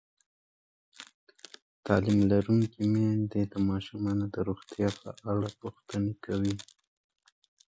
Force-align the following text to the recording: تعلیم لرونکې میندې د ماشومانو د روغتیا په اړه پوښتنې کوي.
تعلیم 1.85 2.19
لرونکې 2.31 2.83
میندې 2.93 3.41
د 3.51 3.55
ماشومانو 3.69 4.25
د 4.33 4.35
روغتیا 4.47 4.89
په 5.01 5.09
اړه 5.33 5.49
پوښتنې 5.61 6.13
کوي. 6.25 6.55